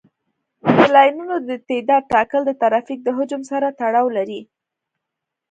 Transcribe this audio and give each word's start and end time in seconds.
د 0.77 0.79
لاینونو 0.95 1.35
د 1.47 1.51
تعداد 1.69 2.03
ټاکل 2.11 2.41
د 2.45 2.51
ترافیک 2.61 2.99
د 3.03 3.09
حجم 3.17 3.41
سره 3.51 3.67
تړاو 3.79 4.07
لري 4.17 4.41